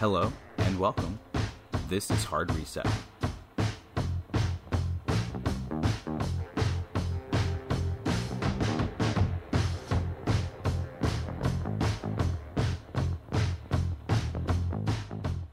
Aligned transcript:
Hello 0.00 0.32
and 0.58 0.78
welcome. 0.78 1.18
This 1.88 2.08
is 2.12 2.22
Hard 2.22 2.54
Reset. 2.54 2.86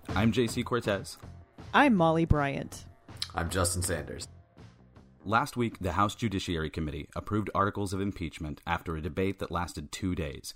I'm 0.10 0.32
JC 0.32 0.64
Cortez. 0.64 1.18
I'm 1.74 1.96
Molly 1.96 2.26
Bryant. 2.26 2.86
I'm 3.34 3.50
Justin 3.50 3.82
Sanders. 3.82 4.28
Last 5.26 5.58
week, 5.58 5.80
the 5.80 5.94
House 5.94 6.14
Judiciary 6.14 6.70
Committee 6.70 7.10
approved 7.16 7.50
articles 7.56 7.94
of 7.94 8.00
impeachment 8.00 8.62
after 8.68 8.96
a 8.96 9.02
debate 9.02 9.40
that 9.40 9.50
lasted 9.50 9.92
two 9.92 10.14
days. 10.14 10.54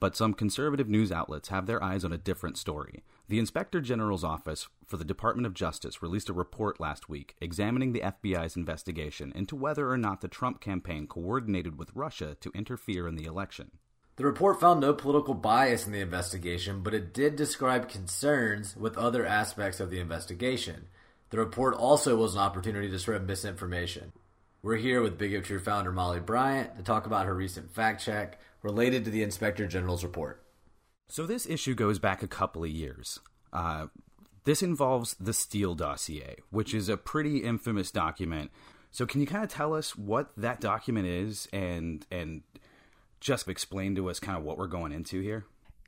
But 0.00 0.16
some 0.16 0.34
conservative 0.34 0.88
news 0.88 1.12
outlets 1.12 1.48
have 1.48 1.66
their 1.66 1.82
eyes 1.82 2.04
on 2.04 2.12
a 2.12 2.18
different 2.18 2.58
story. 2.58 3.04
The 3.28 3.38
Inspector 3.38 3.80
General's 3.80 4.24
Office 4.24 4.68
for 4.86 4.96
the 4.96 5.04
Department 5.04 5.46
of 5.46 5.54
Justice 5.54 6.02
released 6.02 6.28
a 6.28 6.34
report 6.34 6.80
last 6.80 7.08
week 7.08 7.36
examining 7.40 7.92
the 7.92 8.00
FBI's 8.02 8.56
investigation 8.56 9.32
into 9.34 9.56
whether 9.56 9.90
or 9.90 9.96
not 9.96 10.20
the 10.20 10.28
Trump 10.28 10.60
campaign 10.60 11.06
coordinated 11.06 11.78
with 11.78 11.94
Russia 11.94 12.36
to 12.40 12.50
interfere 12.54 13.08
in 13.08 13.14
the 13.14 13.24
election. 13.24 13.70
The 14.16 14.26
report 14.26 14.60
found 14.60 14.80
no 14.80 14.92
political 14.92 15.34
bias 15.34 15.86
in 15.86 15.92
the 15.92 16.00
investigation, 16.00 16.82
but 16.82 16.94
it 16.94 17.12
did 17.12 17.34
describe 17.34 17.88
concerns 17.88 18.76
with 18.76 18.96
other 18.96 19.26
aspects 19.26 19.80
of 19.80 19.90
the 19.90 19.98
investigation. 19.98 20.86
The 21.30 21.38
report 21.38 21.74
also 21.74 22.14
was 22.14 22.34
an 22.34 22.40
opportunity 22.40 22.88
to 22.90 22.98
spread 22.98 23.26
misinformation. 23.26 24.12
We're 24.62 24.76
here 24.76 25.02
with 25.02 25.18
Big 25.18 25.32
If 25.32 25.44
True 25.44 25.58
founder 25.58 25.90
Molly 25.90 26.20
Bryant 26.20 26.76
to 26.76 26.82
talk 26.82 27.06
about 27.06 27.26
her 27.26 27.34
recent 27.34 27.74
fact 27.74 28.04
check 28.04 28.38
related 28.64 29.04
to 29.04 29.10
the 29.10 29.22
Inspector 29.22 29.64
General's 29.68 30.02
report. 30.02 30.42
So, 31.06 31.26
this 31.26 31.46
issue 31.46 31.74
goes 31.74 32.00
back 32.00 32.22
a 32.22 32.26
couple 32.26 32.64
of 32.64 32.70
years. 32.70 33.20
Uh, 33.52 33.86
this 34.44 34.62
involves 34.62 35.14
the 35.20 35.34
Steele 35.34 35.74
dossier, 35.74 36.36
which 36.50 36.74
is 36.74 36.88
a 36.88 36.96
pretty 36.96 37.38
infamous 37.38 37.90
document. 37.90 38.50
So, 38.90 39.06
can 39.06 39.20
you 39.20 39.26
kind 39.26 39.44
of 39.44 39.50
tell 39.50 39.74
us 39.74 39.94
what 39.96 40.32
that 40.36 40.60
document 40.60 41.06
is 41.06 41.46
and 41.52 42.04
and 42.10 42.42
just 43.20 43.48
explain 43.48 43.94
to 43.96 44.08
us 44.08 44.18
kind 44.18 44.36
of 44.36 44.44
what 44.44 44.56
we're 44.56 44.66
going 44.66 44.92
into 44.92 45.20
here? 45.20 45.44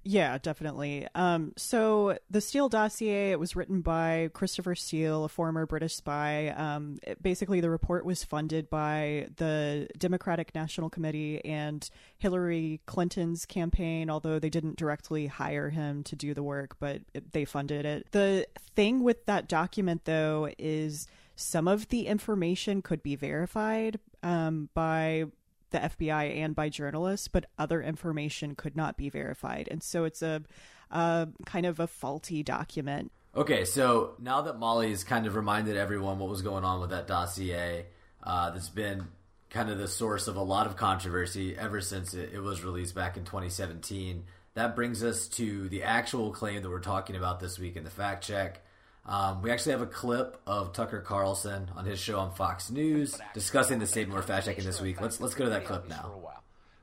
Yeah, 0.09 0.39
definitely. 0.39 1.09
Um, 1.17 1.53
so 1.57 2.17
the 2.31 2.41
Steele 2.41 2.69
dossier 2.69 3.33
it 3.33 3.41
was 3.41 3.57
written 3.57 3.81
by 3.81 4.31
Christopher 4.35 4.77
Steele, 4.77 5.25
a 5.25 5.29
former 5.29 5.67
British 5.67 5.97
spy. 5.97 6.51
Um, 6.51 7.01
it, 7.03 7.21
basically, 7.21 7.61
the 7.61 7.71
report 7.71 8.05
was 8.05 8.23
funded 8.23 8.71
by 8.71 9.27
the 9.35 9.89
Democratic 9.99 10.55
National 10.55 10.89
Committee 10.91 11.45
and 11.45 11.91
Hillary 12.19 12.81
Clinton's 12.87 13.47
campaign, 13.47 14.09
although 14.09 14.39
they 14.39 14.49
didn't 14.49 14.77
directly 14.77 15.27
hire 15.27 15.71
him 15.71 16.05
to 16.05 16.15
do 16.15 16.35
the 16.35 16.43
work, 16.45 16.77
but 16.79 17.01
it, 17.13 17.33
they 17.33 17.45
funded 17.45 17.85
it. 17.85 18.07
The 18.13 18.47
thing 18.77 19.03
with 19.03 19.27
that 19.27 19.49
document, 19.49 20.05
though, 20.05 20.49
is 20.57 21.09
some 21.35 21.67
of 21.67 21.89
the 21.89 22.07
information 22.07 22.81
could 22.81 23.03
be 23.03 23.17
verified 23.17 23.99
um, 24.23 24.69
by 24.73 25.25
the 25.71 25.79
FBI 25.79 26.37
and 26.37 26.55
by 26.55 26.69
journalists, 26.69 27.29
but 27.29 27.47
other 27.59 27.83
information 27.83 28.55
could 28.55 28.77
not 28.77 28.97
be 28.97 29.09
verified. 29.09 29.69
And 29.71 29.83
so 29.83 30.05
it's 30.05 30.23
a, 30.23 30.43
a 30.91 31.29
kind 31.45 31.67
of 31.67 31.81
a 31.81 31.87
faulty 31.87 32.43
document. 32.43 33.13
Okay, 33.35 33.65
so 33.65 34.15
now 34.19 34.43
that 34.43 34.59
Molly 34.59 34.91
has 34.91 35.05
kind 35.05 35.27
of 35.27 35.37
reminded 35.37 35.77
everyone 35.77 36.19
what 36.19 36.31
was 36.31 36.43
going 36.43 36.65
on 36.65 36.81
with 36.81 36.91
that 36.91 37.07
dossier, 37.07 37.87
uh, 38.23 38.51
that's 38.51 38.71
been 38.71 39.09
kind 39.51 39.71
of 39.71 39.79
the 39.79 39.89
source 39.89 40.27
of 40.29 40.37
a 40.37 40.43
lot 40.43 40.67
of 40.67 40.77
controversy 40.77 41.57
ever 41.57 41.81
since 41.81 42.15
it, 42.15 42.31
it 42.33 42.41
was 42.41 42.65
released 42.65 42.95
back 42.95 43.17
in 43.17 43.25
2017. 43.25 44.25
That 44.55 44.75
brings 44.75 45.05
us 45.05 45.29
to 45.29 45.69
the 45.69 45.83
actual 45.83 46.31
claim 46.31 46.63
that 46.63 46.71
we're 46.71 46.81
talking 46.81 47.15
about 47.15 47.41
this 47.41 47.59
week 47.59 47.77
in 47.77 47.85
the 47.85 47.91
fact 47.91 48.25
check. 48.25 48.63
Um, 49.09 49.41
we 49.41 49.51
actually 49.53 49.73
have 49.73 49.83
a 49.83 49.87
clip 49.87 50.41
of 50.47 50.73
Tucker 50.73 51.01
Carlson 51.01 51.71
on 51.77 51.85
his 51.85 52.01
show 52.01 52.19
on 52.19 52.33
Fox 52.35 52.71
News 52.71 53.19
discussing 53.35 53.79
the 53.79 54.07
we're 54.11 54.23
fact 54.23 54.47
checking 54.47 54.65
this 54.65 54.81
week. 54.81 55.01
Let's 55.01 55.21
let's 55.21 55.35
go 55.35 55.45
to 55.45 55.51
that 55.51 55.65
clip 55.65 55.89
now. 55.89 56.21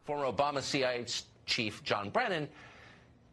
Former 0.06 0.31
Obama 0.31 0.61
CIA 0.61 1.06
chief 1.45 1.84
John 1.84 2.09
Brennan 2.09 2.47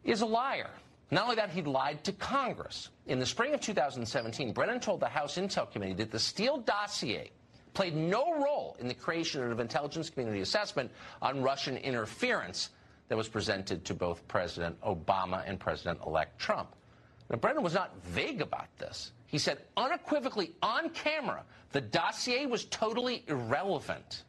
is 0.03 0.21
a 0.21 0.25
liar. 0.25 0.69
Not 1.09 1.23
only 1.23 1.35
that, 1.35 1.49
he 1.49 1.61
lied 1.61 2.03
to 2.05 2.13
Congress. 2.13 2.89
In 3.07 3.19
the 3.19 3.25
spring 3.25 3.53
of 3.53 3.59
2017, 3.59 4.53
Brennan 4.53 4.79
told 4.79 5.01
the 5.01 5.07
House 5.07 5.37
Intel 5.37 5.69
Committee 5.69 5.93
that 5.93 6.11
the 6.11 6.19
Steele 6.19 6.59
dossier 6.59 7.31
played 7.73 7.95
no 7.95 8.41
role 8.41 8.77
in 8.79 8.87
the 8.87 8.93
creation 8.93 9.43
of 9.43 9.51
an 9.51 9.59
intelligence 9.59 10.09
community 10.09 10.41
assessment 10.41 10.89
on 11.21 11.41
Russian 11.41 11.77
interference 11.77 12.69
that 13.09 13.17
was 13.17 13.27
presented 13.27 13.83
to 13.85 13.93
both 13.93 14.25
President 14.29 14.79
Obama 14.81 15.43
and 15.45 15.59
President 15.59 15.99
elect 16.05 16.39
Trump. 16.39 16.69
Now, 17.31 17.37
Brennan 17.37 17.63
was 17.63 17.73
not 17.73 17.95
vague 18.03 18.41
about 18.41 18.67
this. 18.77 19.13
He 19.25 19.37
said 19.37 19.59
unequivocally 19.77 20.51
on 20.61 20.89
camera 20.89 21.43
the 21.71 21.79
dossier 21.79 22.45
was 22.45 22.65
totally 22.65 23.23
irrelevant. 23.27 24.23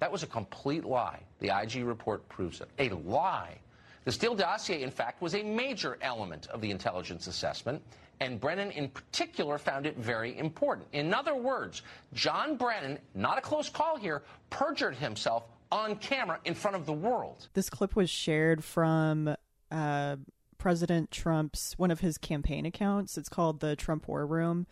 That 0.00 0.10
was 0.10 0.24
a 0.24 0.26
complete 0.26 0.84
lie. 0.84 1.20
The 1.38 1.56
IG 1.56 1.84
report 1.84 2.28
proves 2.28 2.60
it. 2.60 2.68
A 2.80 2.88
lie. 2.90 3.58
The 4.04 4.10
Steele 4.10 4.34
dossier, 4.34 4.82
in 4.82 4.90
fact, 4.90 5.22
was 5.22 5.34
a 5.34 5.42
major 5.42 5.98
element 6.00 6.48
of 6.48 6.60
the 6.60 6.70
intelligence 6.70 7.28
assessment, 7.28 7.82
and 8.20 8.40
Brennan 8.40 8.72
in 8.72 8.88
particular 8.88 9.58
found 9.58 9.86
it 9.86 9.96
very 9.96 10.36
important. 10.38 10.88
In 10.92 11.14
other 11.14 11.36
words, 11.36 11.82
John 12.14 12.56
Brennan, 12.56 12.98
not 13.14 13.38
a 13.38 13.40
close 13.40 13.68
call 13.68 13.96
here, 13.96 14.22
perjured 14.50 14.96
himself 14.96 15.44
on 15.70 15.96
camera 15.96 16.40
in 16.44 16.54
front 16.54 16.76
of 16.76 16.86
the 16.86 16.92
world. 16.92 17.48
This 17.54 17.70
clip 17.70 17.94
was 17.94 18.10
shared 18.10 18.64
from 18.64 19.36
uh, 19.70 20.16
President 20.58 21.10
Trump's 21.10 21.74
one 21.78 21.90
of 21.90 22.00
his 22.00 22.18
campaign 22.18 22.66
accounts. 22.66 23.16
It's 23.16 23.28
called 23.28 23.60
the 23.60 23.76
Trump 23.76 24.08
War 24.08 24.26
Room. 24.26 24.66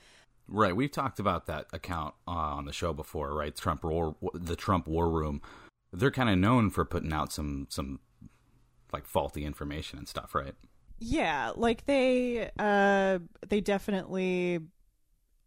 Right, 0.48 0.76
we've 0.76 0.92
talked 0.92 1.19
about 1.19 1.47
that 1.47 1.66
account 1.72 2.14
uh, 2.28 2.30
on 2.30 2.66
the 2.66 2.72
show 2.72 2.92
before, 2.92 3.34
right? 3.34 3.54
Trump 3.56 3.82
War, 3.82 4.14
the 4.32 4.56
Trump 4.56 4.86
War 4.86 5.08
Room. 5.08 5.42
They're 5.92 6.10
kind 6.10 6.30
of 6.30 6.38
known 6.38 6.70
for 6.70 6.84
putting 6.84 7.12
out 7.12 7.32
some 7.32 7.66
some 7.70 8.00
like 8.92 9.06
faulty 9.06 9.44
information 9.44 9.98
and 9.98 10.08
stuff, 10.08 10.34
right? 10.34 10.54
Yeah, 10.98 11.52
like 11.56 11.86
they 11.86 12.50
uh 12.58 13.18
they 13.48 13.60
definitely 13.60 14.60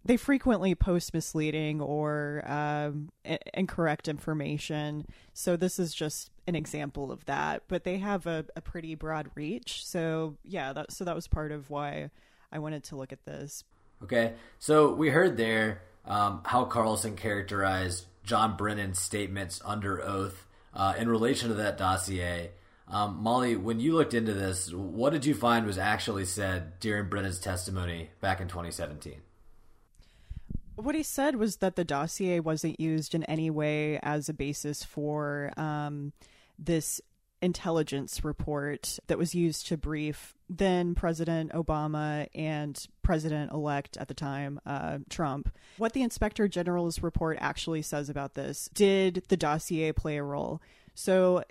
they 0.05 0.17
frequently 0.17 0.75
post 0.75 1.13
misleading 1.13 1.81
or 1.81 2.43
um, 2.49 3.09
incorrect 3.53 4.07
information. 4.07 5.05
So 5.33 5.57
this 5.57 5.77
is 5.77 5.93
just 5.93 6.31
an 6.49 6.55
example 6.55 7.11
of 7.11 7.23
that. 7.25 7.63
But 7.67 7.85
they 7.85 7.97
have 7.99 8.27
a, 8.27 8.45
a 8.55 8.61
pretty 8.61 8.95
broad 8.95 9.29
reach. 9.35 9.85
So 9.85 10.35
yeah, 10.43 10.73
that, 10.73 10.91
so 10.91 11.05
that 11.05 11.15
was 11.15 11.27
part 11.27 11.53
of 11.53 11.69
why 11.69 12.09
I 12.51 12.59
wanted 12.59 12.83
to 12.85 12.97
look 12.97 13.13
at 13.13 13.23
this. 13.23 13.63
Okay, 14.03 14.33
so 14.59 14.93
we 14.93 15.09
heard 15.09 15.37
there 15.37 15.81
um, 16.05 16.41
how 16.45 16.65
Carlson 16.65 17.15
characterized 17.15 18.05
John 18.23 18.57
Brennan's 18.57 18.99
statements 18.99 19.61
under 19.63 20.01
oath 20.01 20.45
uh, 20.73 20.93
in 20.97 21.09
relation 21.09 21.49
to 21.49 21.55
that 21.55 21.77
dossier. 21.77 22.51
Um, 22.87 23.17
Molly, 23.21 23.55
when 23.55 23.79
you 23.79 23.93
looked 23.93 24.13
into 24.13 24.33
this, 24.33 24.73
what 24.73 25.11
did 25.13 25.25
you 25.25 25.35
find 25.35 25.65
was 25.65 25.77
actually 25.77 26.25
said 26.25 26.79
during 26.79 27.09
Brennan's 27.09 27.39
testimony 27.39 28.09
back 28.19 28.41
in 28.41 28.47
2017? 28.47 29.21
what 30.81 30.95
he 30.95 31.03
said 31.03 31.35
was 31.35 31.57
that 31.57 31.75
the 31.75 31.83
dossier 31.83 32.39
wasn't 32.39 32.79
used 32.79 33.13
in 33.13 33.23
any 33.25 33.49
way 33.49 33.99
as 34.01 34.29
a 34.29 34.33
basis 34.33 34.83
for 34.83 35.51
um, 35.57 36.13
this 36.59 37.01
intelligence 37.41 38.23
report 38.23 38.99
that 39.07 39.17
was 39.17 39.33
used 39.33 39.67
to 39.67 39.77
brief 39.77 40.35
then 40.49 40.95
President 40.95 41.51
Obama 41.51 42.27
and 42.33 42.87
President 43.03 43.51
elect 43.51 43.97
at 43.97 44.07
the 44.07 44.13
time, 44.13 44.59
uh, 44.65 44.97
Trump. 45.09 45.53
What 45.77 45.93
the 45.93 46.01
Inspector 46.01 46.47
General's 46.47 47.03
report 47.03 47.37
actually 47.39 47.83
says 47.83 48.09
about 48.09 48.33
this 48.33 48.69
did 48.73 49.23
the 49.27 49.37
dossier 49.37 49.91
play 49.91 50.17
a 50.17 50.23
role? 50.23 50.61
So 50.95 51.43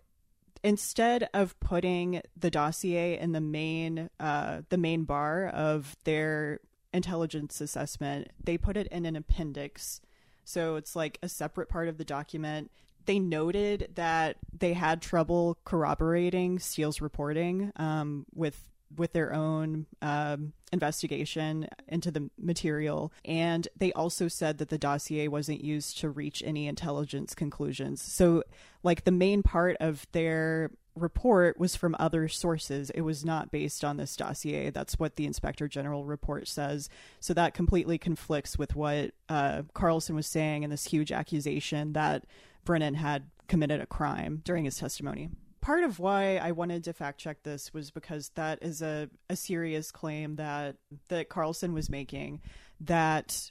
instead 0.64 1.28
of 1.32 1.58
putting 1.60 2.22
the 2.36 2.50
dossier 2.50 3.16
in 3.18 3.32
the 3.32 3.40
main 3.40 4.10
uh, 4.18 4.62
the 4.68 4.78
main 4.78 5.04
bar 5.04 5.46
of 5.46 5.96
their 6.04 6.60
intelligence 6.92 7.60
assessment, 7.60 8.28
they 8.42 8.58
put 8.58 8.76
it 8.76 8.88
in 8.88 9.06
an 9.06 9.14
appendix. 9.14 10.00
So 10.44 10.76
it's 10.76 10.96
like 10.96 11.18
a 11.22 11.28
separate 11.28 11.68
part 11.68 11.88
of 11.88 11.98
the 11.98 12.04
document. 12.04 12.70
They 13.08 13.18
noted 13.18 13.92
that 13.94 14.36
they 14.56 14.74
had 14.74 15.00
trouble 15.00 15.56
corroborating 15.64 16.58
Steele's 16.58 17.00
reporting 17.00 17.72
um, 17.76 18.26
with 18.34 18.68
with 18.96 19.12
their 19.14 19.32
own 19.32 19.86
um, 20.02 20.52
investigation 20.72 21.68
into 21.88 22.10
the 22.10 22.30
material. 22.38 23.12
And 23.24 23.66
they 23.76 23.92
also 23.92 24.28
said 24.28 24.58
that 24.58 24.68
the 24.68 24.78
dossier 24.78 25.28
wasn't 25.28 25.64
used 25.64 25.98
to 25.98 26.10
reach 26.10 26.42
any 26.44 26.66
intelligence 26.66 27.34
conclusions. 27.34 28.02
So, 28.02 28.44
like, 28.82 29.04
the 29.04 29.10
main 29.10 29.42
part 29.42 29.78
of 29.80 30.06
their 30.12 30.70
report 30.94 31.58
was 31.58 31.76
from 31.76 31.96
other 31.98 32.28
sources. 32.28 32.90
It 32.90 33.02
was 33.02 33.24
not 33.24 33.50
based 33.50 33.84
on 33.84 33.96
this 33.96 34.16
dossier. 34.16 34.70
That's 34.70 34.98
what 34.98 35.16
the 35.16 35.26
Inspector 35.26 35.66
General 35.68 36.04
report 36.04 36.48
says. 36.48 36.88
So 37.20 37.32
that 37.34 37.54
completely 37.54 37.98
conflicts 37.98 38.58
with 38.58 38.76
what 38.76 39.12
uh, 39.28 39.62
Carlson 39.74 40.14
was 40.14 40.26
saying 40.26 40.62
in 40.62 40.70
this 40.70 40.84
huge 40.86 41.12
accusation 41.12 41.92
that 41.94 42.24
Brennan 42.64 42.94
had 42.94 43.30
committed 43.46 43.80
a 43.80 43.86
crime 43.86 44.42
during 44.44 44.64
his 44.64 44.76
testimony. 44.76 45.30
part 45.60 45.84
of 45.84 45.98
why 45.98 46.36
I 46.36 46.52
wanted 46.52 46.84
to 46.84 46.92
fact 46.92 47.18
check 47.20 47.42
this 47.42 47.74
was 47.74 47.90
because 47.90 48.30
that 48.36 48.58
is 48.62 48.80
a, 48.82 49.10
a 49.28 49.36
serious 49.36 49.90
claim 49.90 50.36
that 50.36 50.76
that 51.08 51.28
Carlson 51.28 51.72
was 51.74 51.90
making 51.90 52.40
that 52.80 53.50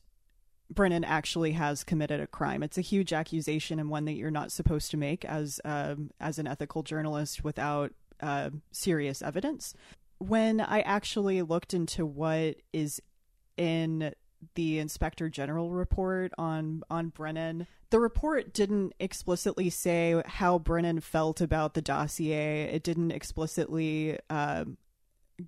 Brennan 0.69 1.03
actually 1.03 1.53
has 1.53 1.83
committed 1.83 2.19
a 2.19 2.27
crime. 2.27 2.63
It's 2.63 2.77
a 2.77 2.81
huge 2.81 3.13
accusation 3.13 3.79
and 3.79 3.89
one 3.89 4.05
that 4.05 4.13
you're 4.13 4.31
not 4.31 4.51
supposed 4.51 4.91
to 4.91 4.97
make 4.97 5.25
as 5.25 5.61
um, 5.63 6.11
as 6.19 6.39
an 6.39 6.47
ethical 6.47 6.83
journalist 6.83 7.43
without 7.43 7.93
uh, 8.21 8.49
serious 8.71 9.21
evidence. 9.21 9.73
When 10.19 10.59
I 10.59 10.81
actually 10.81 11.41
looked 11.41 11.73
into 11.73 12.05
what 12.05 12.55
is 12.73 13.01
in 13.55 14.13
the 14.55 14.79
inspector 14.79 15.29
general 15.29 15.71
report 15.71 16.31
on 16.37 16.83
on 16.89 17.09
Brennan, 17.09 17.67
the 17.89 17.99
report 17.99 18.53
didn't 18.53 18.93
explicitly 18.99 19.69
say 19.69 20.21
how 20.25 20.59
Brennan 20.59 20.99
felt 20.99 21.41
about 21.41 21.73
the 21.73 21.81
dossier. 21.81 22.63
It 22.63 22.83
didn't 22.83 23.11
explicitly 23.11 24.19
uh, 24.29 24.65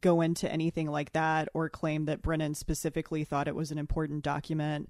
go 0.02 0.22
into 0.22 0.52
anything 0.52 0.88
like 0.88 1.14
that 1.14 1.50
or 1.54 1.70
claim 1.70 2.06
that 2.06 2.22
Brennan 2.22 2.56
specifically 2.56 3.24
thought 3.24 3.48
it 3.48 3.56
was 3.56 3.72
an 3.72 3.78
important 3.78 4.24
document. 4.24 4.90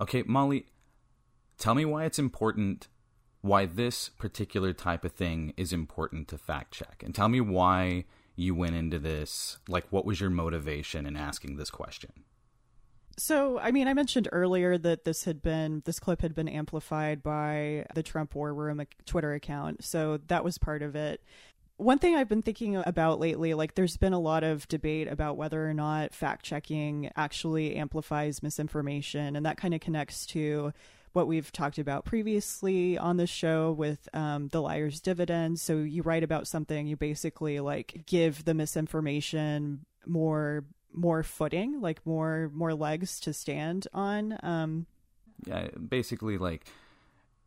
Okay, 0.00 0.22
Molly, 0.26 0.66
tell 1.58 1.74
me 1.74 1.84
why 1.84 2.04
it's 2.04 2.18
important, 2.18 2.88
why 3.42 3.66
this 3.66 4.08
particular 4.08 4.72
type 4.72 5.04
of 5.04 5.12
thing 5.12 5.52
is 5.56 5.72
important 5.72 6.28
to 6.28 6.38
fact 6.38 6.72
check. 6.72 7.02
And 7.04 7.14
tell 7.14 7.28
me 7.28 7.40
why 7.40 8.04
you 8.34 8.54
went 8.54 8.74
into 8.74 8.98
this. 8.98 9.58
Like, 9.68 9.86
what 9.90 10.04
was 10.06 10.20
your 10.20 10.30
motivation 10.30 11.06
in 11.06 11.16
asking 11.16 11.56
this 11.56 11.70
question? 11.70 12.12
So, 13.20 13.58
I 13.58 13.70
mean, 13.70 13.86
I 13.86 13.92
mentioned 13.92 14.28
earlier 14.32 14.78
that 14.78 15.04
this 15.04 15.24
had 15.24 15.42
been, 15.42 15.82
this 15.84 16.00
clip 16.00 16.22
had 16.22 16.34
been 16.34 16.48
amplified 16.48 17.22
by 17.22 17.84
the 17.94 18.02
Trump 18.02 18.34
War 18.34 18.54
Room 18.54 18.82
Twitter 19.04 19.34
account. 19.34 19.84
So 19.84 20.20
that 20.28 20.42
was 20.42 20.56
part 20.56 20.82
of 20.82 20.96
it 20.96 21.20
one 21.80 21.98
thing 21.98 22.14
I've 22.14 22.28
been 22.28 22.42
thinking 22.42 22.76
about 22.76 23.20
lately, 23.20 23.54
like 23.54 23.74
there's 23.74 23.96
been 23.96 24.12
a 24.12 24.20
lot 24.20 24.44
of 24.44 24.68
debate 24.68 25.08
about 25.08 25.38
whether 25.38 25.66
or 25.66 25.72
not 25.72 26.14
fact 26.14 26.44
checking 26.44 27.10
actually 27.16 27.76
amplifies 27.76 28.42
misinformation. 28.42 29.34
And 29.34 29.46
that 29.46 29.56
kind 29.56 29.72
of 29.72 29.80
connects 29.80 30.26
to 30.26 30.74
what 31.12 31.26
we've 31.26 31.50
talked 31.50 31.78
about 31.78 32.04
previously 32.04 32.98
on 32.98 33.16
the 33.16 33.26
show 33.26 33.72
with 33.72 34.08
um, 34.12 34.48
the 34.48 34.60
liar's 34.60 35.00
dividend. 35.00 35.58
So 35.58 35.78
you 35.78 36.02
write 36.02 36.22
about 36.22 36.46
something, 36.46 36.86
you 36.86 36.96
basically 36.96 37.60
like 37.60 38.04
give 38.06 38.44
the 38.44 38.54
misinformation 38.54 39.86
more 40.06 40.64
more 40.92 41.22
footing, 41.22 41.80
like 41.80 42.04
more 42.06 42.50
more 42.52 42.74
legs 42.74 43.20
to 43.20 43.32
stand 43.32 43.86
on. 43.92 44.38
Um, 44.42 44.86
yeah, 45.46 45.68
basically 45.88 46.38
like 46.38 46.66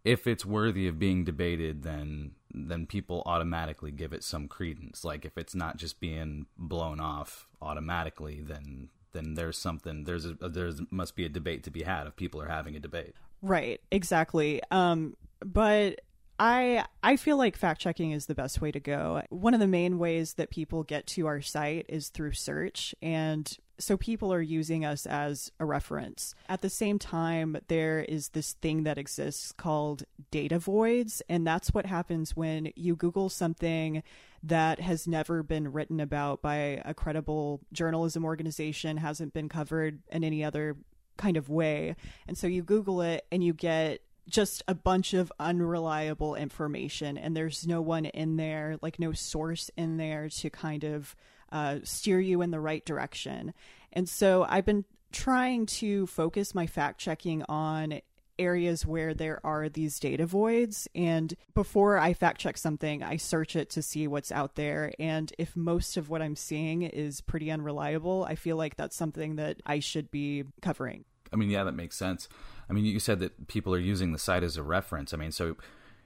if 0.04 0.28
it's 0.28 0.46
worthy 0.46 0.88
of 0.88 1.00
being 1.00 1.24
debated, 1.24 1.84
then 1.84 2.32
then 2.54 2.86
people 2.86 3.24
automatically 3.26 3.92
give 3.92 4.14
it 4.14 4.24
some 4.24 4.48
credence. 4.48 5.04
Like 5.04 5.26
if 5.26 5.38
it's 5.38 5.56
not 5.56 5.78
just 5.78 6.00
being 6.00 6.46
blown 6.58 7.00
off 7.00 7.48
automatically, 7.62 8.42
then 8.42 8.90
then 9.14 9.36
there's 9.36 9.58
something 9.58 10.04
there's 10.04 10.26
a 10.26 10.34
there's 10.34 10.82
must 10.92 11.16
be 11.16 11.26
a 11.26 11.30
debate 11.30 11.64
to 11.64 11.72
be 11.72 11.84
had 11.84 12.08
if 12.08 12.16
people 12.16 12.42
are 12.42 12.50
having 12.50 12.76
a 12.76 12.80
debate. 12.80 13.16
Right, 13.42 13.82
exactly. 13.92 14.62
Um, 14.72 15.16
but 15.40 16.02
I 16.44 16.84
I 17.02 17.16
feel 17.16 17.38
like 17.38 17.56
fact 17.56 17.80
checking 17.80 18.12
is 18.12 18.26
the 18.26 18.36
best 18.36 18.60
way 18.60 18.70
to 18.74 18.80
go. 18.82 19.22
One 19.30 19.54
of 19.54 19.62
the 19.62 19.68
main 19.68 19.98
ways 19.98 20.34
that 20.34 20.50
people 20.50 20.84
get 20.84 21.08
to 21.08 21.26
our 21.26 21.42
site 21.42 21.86
is 21.88 22.10
through 22.10 22.34
search 22.34 22.94
and 23.02 23.58
so 23.80 23.96
people 23.96 24.34
are 24.34 24.42
using 24.42 24.84
us 24.84 25.06
as 25.06 25.54
a 25.60 25.66
reference. 25.66 26.36
At 26.50 26.62
the 26.62 26.70
same 26.70 27.00
time, 27.00 27.58
there 27.70 28.02
is 28.02 28.30
this 28.30 28.54
thing 28.54 28.84
that 28.84 28.98
exists 28.98 29.52
called 29.54 30.04
data 30.32 30.60
voids, 30.60 31.24
and 31.28 31.48
that's 31.48 31.74
what 31.74 31.88
happens 31.88 32.36
when 32.36 32.72
you 32.76 32.96
Google 32.96 33.30
something 33.30 34.04
that 34.44 34.80
has 34.80 35.08
never 35.08 35.42
been 35.42 35.72
written 35.72 36.00
about 36.00 36.42
by 36.42 36.82
a 36.86 36.94
credible 36.94 37.62
journalism 37.74 38.24
organization, 38.24 38.98
hasn't 38.98 39.34
been 39.34 39.50
covered 39.50 40.04
in 40.12 40.24
any 40.24 40.44
other 40.44 40.78
kind 41.18 41.36
of 41.36 41.50
way. 41.50 41.96
And 42.28 42.38
so 42.38 42.46
you 42.46 42.62
Google 42.62 43.02
it 43.02 43.26
and 43.32 43.44
you 43.44 43.54
get 43.54 44.02
just 44.30 44.64
a 44.68 44.76
bunch 44.76 45.14
of 45.14 45.32
unreliable 45.40 46.36
information, 46.36 47.18
and 47.18 47.36
there's 47.36 47.68
no 47.68 47.82
one 47.82 48.06
in 48.06 48.38
there, 48.38 48.78
like 48.82 49.00
no 49.00 49.12
source 49.12 49.70
in 49.78 49.98
there 49.98 50.30
to 50.30 50.50
kind 50.50 50.84
of 50.84 51.16
uh, 51.52 51.80
steer 51.84 52.20
you 52.20 52.42
in 52.42 52.52
the 52.52 52.60
right 52.60 52.86
direction. 52.86 53.54
And 53.92 54.10
so 54.10 54.46
I've 54.48 54.66
been 54.66 54.86
trying 55.12 55.66
to 55.68 56.08
focus 56.08 56.56
my 56.56 56.68
fact 56.68 57.00
checking 57.00 57.44
on 57.44 58.02
areas 58.40 58.86
where 58.86 59.14
there 59.14 59.40
are 59.44 59.70
these 59.70 60.00
data 60.00 60.26
voids. 60.26 60.88
And 60.96 61.34
before 61.54 62.00
I 62.00 62.14
fact 62.14 62.42
check 62.42 62.58
something, 62.58 63.04
I 63.04 63.18
search 63.18 63.56
it 63.56 63.70
to 63.72 63.82
see 63.82 64.08
what's 64.08 64.32
out 64.32 64.56
there. 64.56 64.92
And 65.00 65.32
if 65.38 65.56
most 65.56 65.98
of 65.98 66.10
what 66.10 66.22
I'm 66.22 66.36
seeing 66.36 66.82
is 66.82 67.22
pretty 67.22 67.52
unreliable, 67.52 68.26
I 68.28 68.34
feel 68.36 68.58
like 68.58 68.76
that's 68.76 68.96
something 68.96 69.36
that 69.36 69.62
I 69.66 69.80
should 69.80 70.10
be 70.10 70.46
covering. 70.62 71.06
I 71.32 71.36
mean, 71.36 71.50
yeah, 71.50 71.64
that 71.64 71.74
makes 71.74 71.96
sense. 71.96 72.28
I 72.70 72.74
mean, 72.74 72.86
you 72.86 73.00
said 73.00 73.20
that 73.20 73.48
people 73.48 73.74
are 73.74 73.80
using 73.80 74.12
the 74.12 74.20
site 74.20 74.44
as 74.44 74.58
a 74.58 74.64
reference. 74.64 75.14
I 75.14 75.18
mean, 75.18 75.32
so 75.32 75.58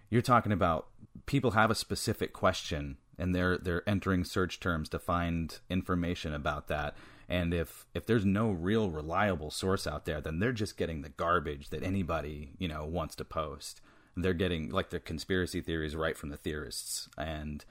you're 0.09 0.21
talking 0.21 0.51
about 0.51 0.88
people 1.25 1.51
have 1.51 1.71
a 1.71 1.75
specific 1.75 2.33
question 2.33 2.98
and 3.18 3.33
they're 3.33 3.57
they're 3.57 3.88
entering 3.88 4.24
search 4.24 4.59
terms 4.59 4.89
to 4.89 5.00
find 5.00 5.59
information 5.69 6.33
about 6.33 6.68
that. 6.68 6.95
And 7.30 7.54
if 7.54 7.86
if 7.94 8.06
there's 8.06 8.25
no 8.25 8.51
real 8.51 8.89
reliable 8.89 9.51
source 9.51 9.88
out 9.88 10.06
there, 10.06 10.21
then 10.21 10.39
they're 10.39 10.51
just 10.51 10.77
getting 10.77 11.01
the 11.01 11.09
garbage 11.09 11.69
that 11.69 11.83
anybody 11.83 12.51
you 12.57 12.68
know 12.68 12.86
wants 12.86 13.15
to 13.15 13.25
post. 13.25 13.81
They're 14.15 14.33
getting 14.33 14.69
like 14.69 14.89
the 14.89 15.00
conspiracy 15.00 15.62
theories 15.62 15.95
right 15.95 16.18
from 16.18 16.30
the 16.30 16.38
theorists, 16.38 17.09
and 17.18 17.63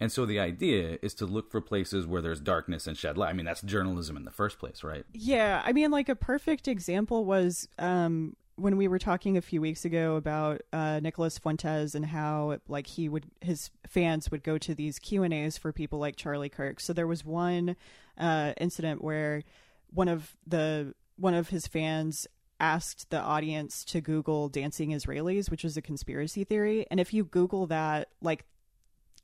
and 0.00 0.12
so 0.12 0.26
the 0.26 0.38
idea 0.38 0.98
is 1.02 1.14
to 1.14 1.26
look 1.26 1.50
for 1.50 1.60
places 1.60 2.06
where 2.06 2.22
there's 2.22 2.40
darkness 2.40 2.86
and 2.86 2.96
shed 2.96 3.18
light. 3.18 3.30
I 3.30 3.32
mean, 3.32 3.46
that's 3.46 3.62
journalism 3.62 4.16
in 4.16 4.24
the 4.24 4.30
first 4.30 4.58
place, 4.58 4.84
right? 4.84 5.04
Yeah, 5.12 5.62
I 5.64 5.72
mean, 5.72 5.90
like 5.90 6.08
a 6.08 6.16
perfect 6.16 6.68
example 6.68 7.24
was 7.24 7.68
um, 7.78 8.36
when 8.56 8.76
we 8.76 8.88
were 8.88 8.98
talking 8.98 9.36
a 9.36 9.40
few 9.40 9.60
weeks 9.60 9.84
ago 9.84 10.16
about 10.16 10.62
uh, 10.72 11.00
Nicholas 11.00 11.38
Fuentes 11.38 11.94
and 11.94 12.06
how 12.06 12.58
like 12.68 12.86
he 12.86 13.08
would 13.08 13.26
his 13.40 13.70
fans 13.86 14.30
would 14.30 14.42
go 14.42 14.58
to 14.58 14.74
these 14.74 14.98
Q 14.98 15.22
and 15.22 15.32
A's 15.34 15.56
for 15.56 15.72
people 15.72 15.98
like 15.98 16.16
Charlie 16.16 16.48
Kirk. 16.48 16.80
So 16.80 16.92
there 16.92 17.06
was 17.06 17.24
one 17.24 17.76
uh, 18.16 18.52
incident 18.58 19.02
where 19.02 19.42
one 19.90 20.08
of 20.08 20.36
the 20.46 20.94
one 21.16 21.34
of 21.34 21.48
his 21.48 21.66
fans 21.66 22.26
asked 22.60 23.10
the 23.10 23.20
audience 23.20 23.84
to 23.84 24.00
Google 24.00 24.48
dancing 24.48 24.90
Israelis, 24.90 25.50
which 25.50 25.64
is 25.64 25.76
a 25.76 25.82
conspiracy 25.82 26.44
theory. 26.44 26.86
And 26.90 26.98
if 26.98 27.14
you 27.14 27.24
Google 27.24 27.66
that, 27.68 28.08
like 28.20 28.44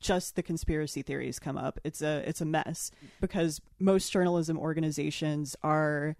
just 0.05 0.35
the 0.35 0.43
conspiracy 0.43 1.01
theories 1.01 1.39
come 1.39 1.57
up. 1.57 1.79
It's 1.83 2.01
a 2.01 2.23
it's 2.27 2.41
a 2.41 2.45
mess 2.45 2.91
because 3.19 3.59
most 3.79 4.11
journalism 4.11 4.57
organizations 4.57 5.55
are 5.63 6.15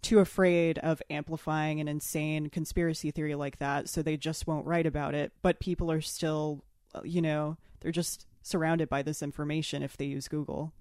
too 0.00 0.20
afraid 0.20 0.78
of 0.78 1.02
amplifying 1.10 1.80
an 1.80 1.88
insane 1.88 2.48
conspiracy 2.48 3.10
theory 3.10 3.34
like 3.34 3.58
that, 3.58 3.88
so 3.88 4.02
they 4.02 4.16
just 4.16 4.46
won't 4.46 4.66
write 4.66 4.86
about 4.86 5.14
it. 5.14 5.32
But 5.42 5.60
people 5.60 5.90
are 5.90 6.00
still, 6.00 6.64
you 7.04 7.20
know, 7.20 7.56
they're 7.80 7.92
just 7.92 8.26
surrounded 8.42 8.88
by 8.88 9.02
this 9.02 9.22
information 9.22 9.82
if 9.82 9.96
they 9.96 10.06
use 10.06 10.28
Google. 10.28 10.72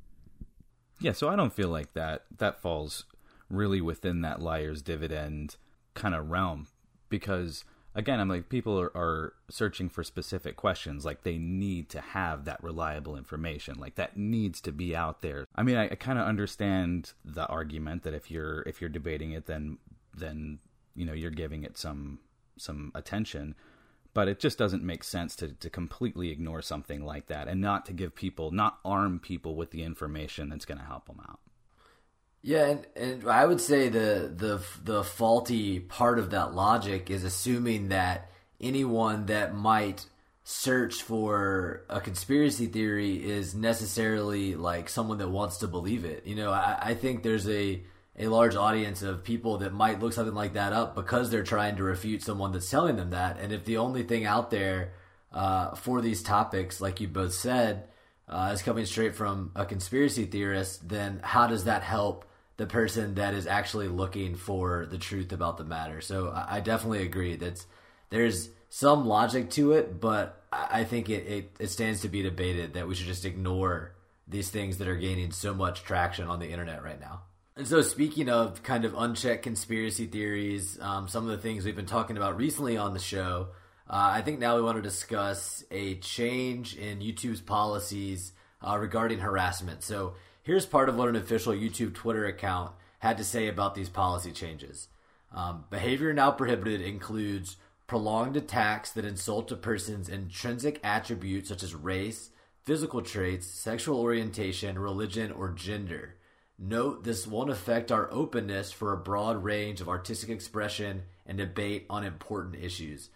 Yeah, 1.02 1.12
so 1.12 1.28
I 1.28 1.36
don't 1.36 1.54
feel 1.54 1.70
like 1.70 1.94
that 1.94 2.24
that 2.38 2.62
falls 2.62 3.06
really 3.50 3.82
within 3.82 4.22
that 4.22 4.42
liar's 4.42 4.82
dividend 4.82 5.58
kind 5.94 6.16
of 6.16 6.30
realm 6.30 6.68
because 7.10 7.66
again, 7.96 8.20
I'm 8.20 8.28
like 8.28 8.50
people 8.50 8.80
are, 8.80 8.96
are, 8.96 9.34
searching 9.50 9.90
for 9.90 10.04
specific 10.04 10.56
questions. 10.56 11.06
Like 11.06 11.24
they 11.24 11.38
need 11.38 11.90
to 11.90 12.02
have 12.02 12.46
that 12.46 12.64
reliable 12.64 13.16
information. 13.16 13.80
Like 13.80 13.96
that 13.96 14.18
needs 14.18 14.60
to 14.62 14.72
be 14.72 14.96
out 14.96 15.22
there. 15.22 15.48
I 15.56 15.64
mean, 15.64 15.78
I, 15.78 15.86
I 15.86 15.96
kind 15.96 16.20
of 16.20 16.28
understand 16.28 17.14
the 17.24 17.46
argument 17.48 18.04
that 18.04 18.14
if 18.14 18.30
you're 18.30 18.62
if 18.64 18.82
you're 18.82 18.90
debating 18.90 19.32
it, 19.32 19.46
then 19.46 19.78
then 20.14 20.60
you 20.96 21.06
know 21.06 21.14
you're 21.14 21.32
giving 21.32 21.64
it 21.64 21.78
some 21.78 22.20
some 22.58 22.92
attention. 22.94 23.56
But 24.14 24.30
it 24.30 24.40
just 24.40 24.58
doesn't 24.58 24.82
make 24.82 25.04
sense 25.04 25.36
to, 25.38 25.50
to 25.50 25.70
completely 25.70 26.30
ignore 26.32 26.62
something 26.62 27.04
like 27.04 27.28
that 27.28 27.50
and 27.50 27.60
not 27.60 27.86
to 27.88 27.94
give 27.94 28.16
people, 28.16 28.50
not 28.50 28.80
arm 28.86 29.20
people 29.20 29.56
with 29.56 29.72
the 29.72 29.84
information 29.84 30.48
that's 30.48 30.64
going 30.64 30.78
to 30.78 30.86
help 30.86 31.08
them 31.08 31.20
out. 31.28 31.42
Yeah, 32.46 32.68
and, 32.68 32.88
and 32.96 33.28
I 33.28 33.44
would 33.44 33.60
say 33.60 33.90
the 33.90 34.32
the 34.36 34.62
the 34.84 35.04
faulty 35.04 35.80
part 35.80 36.20
of 36.20 36.30
that 36.30 36.54
logic 36.54 37.10
is 37.10 37.24
assuming 37.24 37.90
that 37.90 38.30
anyone 38.62 39.26
that 39.26 39.56
might 39.56 40.06
search 40.44 41.02
for 41.02 41.86
a 41.90 42.00
conspiracy 42.00 42.68
theory 42.68 43.16
is 43.16 43.56
necessarily 43.56 44.54
like 44.54 44.90
someone 44.90 45.18
that 45.18 45.30
wants 45.30 45.58
to 45.58 45.68
believe 45.68 46.06
it. 46.06 46.28
You 46.28 46.36
know, 46.36 46.52
I, 46.52 46.78
I 46.80 46.94
think 46.94 47.24
there's 47.24 47.50
a 47.50 47.82
a 48.16 48.28
large 48.28 48.56
audience 48.56 49.02
of 49.02 49.24
people 49.24 49.58
that 49.58 49.74
might 49.74 50.00
look 50.00 50.14
something 50.14 50.36
like 50.36 50.54
that 50.54 50.72
up 50.72 50.94
because 50.94 51.32
they're 51.32 51.42
trying 51.42 51.78
to 51.78 51.84
refute 51.84 52.22
someone 52.22 52.52
that's 52.52 52.70
telling 52.70 52.96
them 52.96 53.10
that. 53.10 53.40
And 53.40 53.52
if 53.54 53.66
the 53.66 53.78
only 53.78 54.04
thing 54.04 54.26
out 54.26 54.52
there 54.52 54.94
uh, 55.34 55.74
for 55.74 56.00
these 56.00 56.22
topics, 56.22 56.80
like 56.80 57.02
you 57.02 57.08
both 57.08 57.34
said, 57.34 57.88
uh, 58.30 58.52
is 58.54 58.62
coming 58.62 58.86
straight 58.86 59.16
from 59.16 59.52
a 59.56 59.66
conspiracy 59.66 60.26
theorist, 60.26 60.88
then 60.88 61.22
how 61.24 61.48
does 61.48 61.64
that 61.64 61.82
help? 61.82 62.26
The 62.58 62.66
person 62.66 63.16
that 63.16 63.34
is 63.34 63.48
actually 63.48 63.88
looking 63.88 64.36
for 64.36 64.86
the 64.86 64.98
truth 64.98 65.32
about 65.32 65.58
the 65.58 65.64
matter. 65.64 66.02
So 66.02 66.30
I, 66.30 66.58
I 66.58 66.60
definitely 66.62 67.04
agree 67.04 67.36
that 67.36 67.66
there's 68.10 68.50
some 68.70 69.06
logic 69.06 69.50
to 69.52 69.74
it, 69.74 70.00
but 70.00 70.42
I 70.52 70.84
think 70.84 71.10
it, 71.10 71.28
it, 71.28 71.56
it 71.60 71.68
stands 71.68 72.02
to 72.02 72.10
be 72.10 72.22
debated 72.22 72.74
that 72.74 72.88
we 72.88 72.96
should 72.96 73.08
just 73.08 73.26
ignore 73.26 73.96
these 74.28 74.50
things 74.50 74.78
that 74.78 74.88
are 74.88 74.96
gaining 74.96 75.32
so 75.32 75.54
much 75.54 75.84
traction 75.84 76.28
on 76.28 76.40
the 76.40 76.50
internet 76.50 76.84
right 76.84 77.00
now. 77.00 77.22
And 77.58 77.68
so, 77.68 77.82
speaking 77.82 78.30
of 78.30 78.64
kind 78.64 78.84
of 78.84 78.94
unchecked 78.96 79.44
conspiracy 79.44 80.08
theories, 80.08 80.78
um, 80.82 81.08
some 81.08 81.24
of 81.24 81.30
the 81.30 81.38
things 81.38 81.64
we've 81.64 81.76
been 81.76 81.86
talking 81.86 82.18
about 82.18 82.38
recently 82.38 82.76
on 82.76 82.94
the 82.94 83.00
show, 83.00 83.48
uh, 83.90 84.12
I 84.14 84.22
think 84.24 84.40
now 84.40 84.58
we 84.58 84.62
want 84.62 84.78
to 84.78 84.82
discuss 84.82 85.64
a 85.72 85.96
change 85.96 86.76
in 86.76 87.00
YouTube's 87.00 87.40
policies 87.40 88.34
uh, 88.62 88.78
regarding 88.78 89.20
harassment. 89.20 89.84
So, 89.84 90.16
here's 90.46 90.66
part 90.66 90.88
of 90.88 90.96
what 90.96 91.10
an 91.10 91.16
official 91.16 91.54
YouTube 91.54 91.94
Twitter 91.94 92.26
account 92.26 92.72
had 93.00 93.18
to 93.18 93.24
say 93.24 93.48
about 93.48 93.76
these 93.76 93.90
policy 93.90 94.32
changes. 94.32 94.88
Um, 95.34 95.66
behavior 95.70 96.14
now 96.14 96.32
prohibited 96.32 96.82
includes 96.82 97.58
prolonged 97.88 98.38
attacks 98.38 98.92
that 98.92 99.06
insult 99.06 99.52
a 99.52 99.56
person's 99.56 100.08
intrinsic 100.08 100.80
attributes 100.84 101.50
such 101.50 101.64
as 101.64 101.76
race, 101.76 102.30
physical 102.64 103.02
traits, 103.02 103.48
sexual 103.48 104.00
orientation, 104.00 104.80
religion, 104.80 105.32
or 105.32 105.50
gender. 105.50 106.16
Note 106.58 107.04
this 107.04 107.28
won't 107.28 107.50
affect 107.50 107.92
our 107.92 108.10
openness 108.12 108.72
for 108.72 108.94
a 108.94 108.98
broad 108.98 109.44
range 109.44 109.82
of 109.82 109.90
artistic 109.90 110.30
expression 110.30 111.04
and 111.26 111.38
debate 111.38 111.86
on 111.90 112.04
important 112.04 112.56
issues. 112.56 113.10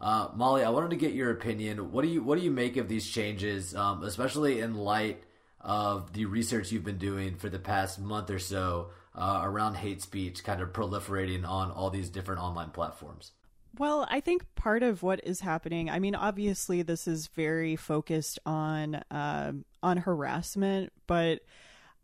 Uh, 0.00 0.28
Molly, 0.34 0.62
I 0.62 0.70
wanted 0.70 0.90
to 0.90 0.96
get 0.96 1.12
your 1.12 1.30
opinion. 1.30 1.90
What 1.90 2.02
do 2.02 2.08
you 2.08 2.22
what 2.22 2.38
do 2.38 2.44
you 2.44 2.50
make 2.50 2.76
of 2.76 2.88
these 2.88 3.08
changes, 3.08 3.74
um, 3.74 4.02
especially 4.02 4.60
in 4.60 4.74
light 4.74 5.24
of 5.64 6.12
the 6.12 6.26
research 6.26 6.70
you've 6.70 6.84
been 6.84 6.98
doing 6.98 7.36
for 7.36 7.48
the 7.48 7.58
past 7.58 7.98
month 7.98 8.30
or 8.30 8.38
so 8.38 8.90
uh, 9.14 9.40
around 9.42 9.74
hate 9.74 10.02
speech, 10.02 10.44
kind 10.44 10.60
of 10.60 10.72
proliferating 10.72 11.48
on 11.48 11.70
all 11.70 11.90
these 11.90 12.10
different 12.10 12.40
online 12.40 12.70
platforms? 12.70 13.32
Well, 13.76 14.06
I 14.08 14.20
think 14.20 14.44
part 14.54 14.82
of 14.82 15.02
what 15.02 15.20
is 15.24 15.40
happening. 15.40 15.90
I 15.90 15.98
mean, 15.98 16.14
obviously, 16.14 16.82
this 16.82 17.08
is 17.08 17.26
very 17.28 17.74
focused 17.74 18.38
on 18.46 18.96
uh, 19.10 19.52
on 19.82 19.96
harassment, 19.96 20.92
but 21.06 21.40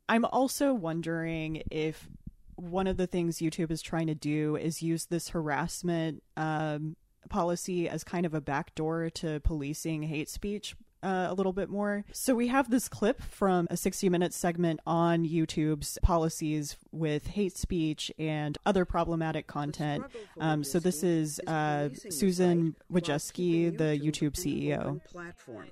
I'm 0.09 0.25
also 0.25 0.75
wondering 0.75 1.63
if 1.71 2.09
one 2.57 2.87
of 2.87 2.97
the 2.97 3.07
things 3.07 3.39
YouTube 3.39 3.71
is 3.71 3.83
trying 3.83 4.09
to 4.09 4.15
do 4.15 4.57
is 4.57 4.83
use 4.83 5.07
this 5.07 5.29
harassment 5.29 6.23
um, 6.37 6.97
policy 7.29 7.89
as 7.89 8.03
kind 8.03 8.27
of 8.27 8.35
a 8.35 8.41
backdoor 8.41 9.11
to 9.11 9.41
policing 9.41 10.03
hate 10.03 10.29
speech 10.29 10.75
uh, 11.03 11.27
a 11.29 11.35
little 11.35 11.53
bit 11.53 11.69
more. 11.69 12.05
So 12.13 12.35
we 12.35 12.49
have 12.49 12.71
this 12.71 12.89
clip 12.89 13.23
from 13.23 13.67
a 13.71 13.77
60 13.77 14.09
minute 14.09 14.33
segment 14.33 14.81
on 14.87 15.25
YouTube's 15.25 15.99
policies 16.03 16.77
with 16.93 17.27
hate 17.29 17.57
speech 17.57 18.11
and 18.19 18.57
other 18.67 18.85
problematic 18.85 19.47
content. 19.47 20.05
Um, 20.39 20.65
so 20.65 20.79
this 20.79 21.03
is 21.03 21.41
uh, 21.47 21.91
Susan 22.11 22.75
Wojcicki, 22.93 23.77
the 23.77 23.99
YouTube 23.99 24.33
CEO. 24.33 25.01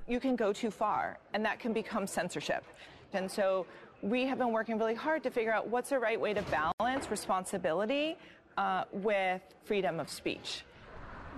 You 0.06 0.20
can 0.20 0.36
go 0.36 0.52
too 0.52 0.70
far, 0.70 1.18
and 1.34 1.44
that 1.44 1.58
can 1.58 1.72
become 1.72 2.06
censorship. 2.06 2.64
And 3.12 3.30
so 3.30 3.66
we 4.02 4.26
have 4.26 4.38
been 4.38 4.52
working 4.52 4.78
really 4.78 4.94
hard 4.94 5.22
to 5.24 5.30
figure 5.30 5.52
out 5.52 5.68
what's 5.68 5.90
the 5.90 5.98
right 5.98 6.20
way 6.20 6.34
to 6.34 6.42
balance 6.42 7.10
responsibility 7.10 8.16
uh, 8.56 8.84
with 8.92 9.42
freedom 9.64 10.00
of 10.00 10.10
speech. 10.10 10.64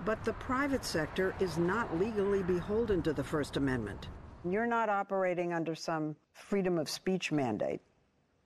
But 0.03 0.23
the 0.25 0.33
private 0.33 0.83
sector 0.83 1.35
is 1.39 1.57
not 1.57 1.99
legally 1.99 2.41
beholden 2.41 3.03
to 3.03 3.13
the 3.13 3.23
First 3.23 3.57
Amendment. 3.57 4.07
You're 4.43 4.65
not 4.65 4.89
operating 4.89 5.53
under 5.53 5.75
some 5.75 6.15
freedom 6.33 6.79
of 6.79 6.89
speech 6.89 7.31
mandate. 7.31 7.81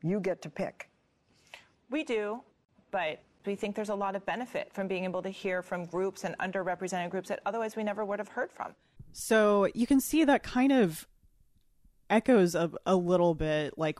You 0.03 0.19
get 0.19 0.41
to 0.41 0.49
pick. 0.49 0.89
We 1.89 2.03
do, 2.03 2.41
but 2.91 3.21
we 3.45 3.55
think 3.55 3.75
there's 3.75 3.89
a 3.89 3.95
lot 3.95 4.15
of 4.15 4.25
benefit 4.25 4.73
from 4.73 4.87
being 4.87 5.05
able 5.05 5.21
to 5.21 5.29
hear 5.29 5.61
from 5.61 5.85
groups 5.85 6.25
and 6.25 6.37
underrepresented 6.39 7.09
groups 7.09 7.29
that 7.29 7.39
otherwise 7.45 7.77
we 7.77 7.83
never 7.83 8.03
would 8.03 8.19
have 8.19 8.27
heard 8.27 8.51
from. 8.51 8.73
So 9.13 9.69
you 9.73 9.87
can 9.87 10.01
see 10.01 10.25
that 10.25 10.43
kind 10.43 10.73
of 10.73 11.07
echoes 12.09 12.53
of 12.53 12.77
a 12.85 12.95
little 12.95 13.33
bit 13.33 13.77
like 13.77 13.99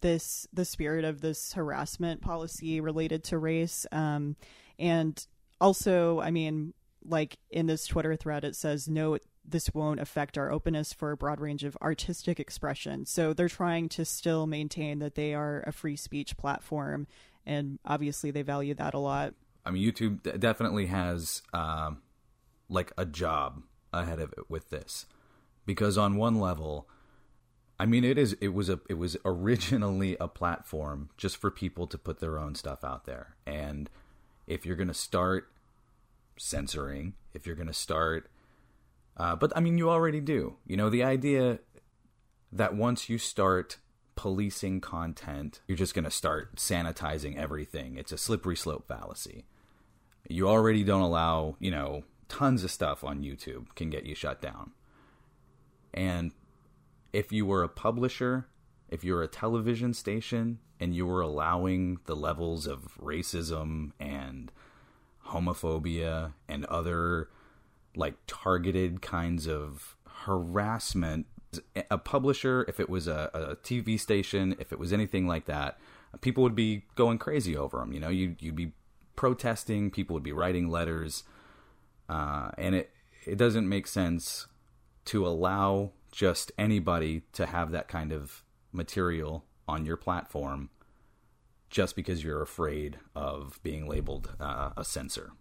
this 0.00 0.46
the 0.52 0.64
spirit 0.64 1.04
of 1.04 1.20
this 1.20 1.52
harassment 1.52 2.20
policy 2.20 2.80
related 2.80 3.24
to 3.24 3.38
race 3.38 3.86
um, 3.92 4.36
and 4.78 5.26
also 5.58 6.20
i 6.20 6.30
mean 6.30 6.74
like 7.08 7.38
in 7.50 7.66
this 7.66 7.86
twitter 7.86 8.16
thread 8.16 8.44
it 8.44 8.56
says 8.56 8.88
no 8.88 9.18
this 9.44 9.72
won't 9.72 10.00
affect 10.00 10.36
our 10.36 10.50
openness 10.50 10.92
for 10.92 11.12
a 11.12 11.16
broad 11.16 11.40
range 11.40 11.64
of 11.64 11.76
artistic 11.80 12.40
expression 12.40 13.06
so 13.06 13.32
they're 13.32 13.48
trying 13.48 13.88
to 13.88 14.04
still 14.04 14.46
maintain 14.46 14.98
that 14.98 15.14
they 15.14 15.34
are 15.34 15.62
a 15.66 15.72
free 15.72 15.96
speech 15.96 16.36
platform 16.36 17.06
and 17.44 17.78
obviously 17.84 18.30
they 18.30 18.42
value 18.42 18.74
that 18.74 18.94
a 18.94 18.98
lot 18.98 19.34
i 19.64 19.70
mean 19.70 19.82
youtube 19.90 20.38
definitely 20.40 20.86
has 20.86 21.42
um, 21.52 21.98
like 22.68 22.92
a 22.98 23.06
job 23.06 23.62
ahead 23.92 24.20
of 24.20 24.32
it 24.32 24.50
with 24.50 24.70
this 24.70 25.06
because 25.64 25.96
on 25.96 26.16
one 26.16 26.38
level 26.40 26.88
I 27.78 27.86
mean, 27.86 28.04
it 28.04 28.16
is. 28.16 28.34
It 28.40 28.48
was 28.48 28.68
a. 28.68 28.80
It 28.88 28.94
was 28.94 29.16
originally 29.24 30.16
a 30.18 30.28
platform 30.28 31.10
just 31.16 31.36
for 31.36 31.50
people 31.50 31.86
to 31.88 31.98
put 31.98 32.20
their 32.20 32.38
own 32.38 32.54
stuff 32.54 32.84
out 32.84 33.04
there. 33.04 33.36
And 33.46 33.90
if 34.46 34.64
you're 34.64 34.76
going 34.76 34.88
to 34.88 34.94
start 34.94 35.50
censoring, 36.38 37.14
if 37.34 37.46
you're 37.46 37.56
going 37.56 37.66
to 37.66 37.72
start, 37.72 38.30
uh, 39.16 39.34
but 39.34 39.52
I 39.56 39.60
mean, 39.60 39.78
you 39.78 39.90
already 39.90 40.20
do. 40.20 40.56
You 40.66 40.76
know, 40.76 40.90
the 40.90 41.02
idea 41.02 41.60
that 42.52 42.74
once 42.74 43.08
you 43.08 43.18
start 43.18 43.78
policing 44.14 44.80
content, 44.80 45.60
you're 45.66 45.76
just 45.76 45.94
going 45.94 46.04
to 46.04 46.10
start 46.10 46.56
sanitizing 46.56 47.36
everything. 47.36 47.96
It's 47.96 48.12
a 48.12 48.18
slippery 48.18 48.56
slope 48.56 48.86
fallacy. 48.88 49.46
You 50.28 50.48
already 50.48 50.84
don't 50.84 51.02
allow. 51.02 51.56
You 51.60 51.70
know, 51.70 52.04
tons 52.28 52.64
of 52.64 52.70
stuff 52.70 53.04
on 53.04 53.22
YouTube 53.22 53.74
can 53.74 53.90
get 53.90 54.04
you 54.04 54.14
shut 54.14 54.40
down. 54.42 54.72
And 55.94 56.32
if 57.12 57.32
you 57.32 57.46
were 57.46 57.62
a 57.62 57.68
publisher, 57.68 58.48
if 58.88 59.02
you're 59.02 59.22
a 59.22 59.28
television 59.28 59.94
station 59.94 60.58
and 60.78 60.94
you 60.94 61.06
were 61.06 61.22
allowing 61.22 61.98
the 62.04 62.16
levels 62.16 62.66
of 62.66 62.98
racism 63.00 63.92
and 63.98 64.52
homophobia 65.28 66.32
and 66.48 66.64
other 66.66 67.28
like 67.94 68.14
targeted 68.26 69.02
kinds 69.02 69.46
of 69.46 69.96
harassment. 70.24 71.26
A 71.90 71.96
publisher 71.96 72.64
if 72.68 72.80
it 72.80 72.90
was 72.90 73.08
a, 73.08 73.30
a 73.32 73.56
tv 73.56 73.98
station 73.98 74.56
if 74.58 74.72
it 74.72 74.78
was 74.78 74.92
anything 74.92 75.26
like 75.26 75.46
that 75.46 75.78
people 76.20 76.42
would 76.42 76.54
be 76.54 76.82
going 76.96 77.16
crazy 77.16 77.56
over 77.56 77.78
them 77.78 77.92
you 77.94 78.00
know? 78.00 78.10
You, 78.10 78.36
you'd 78.40 78.56
be 78.56 78.72
protesting 79.14 79.90
people 79.90 80.12
would 80.12 80.22
be 80.22 80.32
writing 80.32 80.68
letters 80.68 81.24
uh, 82.10 82.50
and 82.58 82.74
it 82.74 82.90
it 83.24 83.38
doesn't 83.38 83.68
make 83.68 83.86
sense 83.86 84.46
to 85.06 85.26
allow 85.26 85.92
just 86.12 86.52
anybody 86.58 87.22
to 87.32 87.46
have 87.46 87.70
that 87.72 87.88
kind 87.88 88.12
of 88.12 88.42
material 88.72 89.44
on 89.66 89.86
your 89.86 89.96
platform 89.96 90.68
just 91.76 91.94
because 91.94 92.24
you're 92.24 92.40
afraid 92.40 92.98
of 93.14 93.60
being 93.62 93.86
labeled 93.86 94.34
uh, 94.40 94.70
a 94.78 94.82
censor. 94.82 95.32